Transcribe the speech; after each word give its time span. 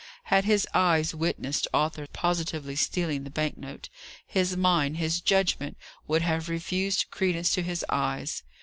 Had 0.33 0.45
his 0.45 0.67
eyes 0.73 1.13
witnessed 1.13 1.67
Arthur 1.75 2.07
positively 2.07 2.75
stealing 2.75 3.23
the 3.23 3.29
bank 3.29 3.55
note, 3.55 3.87
his 4.25 4.57
mind, 4.57 4.97
his 4.97 5.21
judgment 5.21 5.77
would 6.07 6.23
have 6.23 6.49
refused 6.49 7.11
credence 7.11 7.53
to 7.53 7.61
his 7.61 7.85
eyes. 7.87 8.41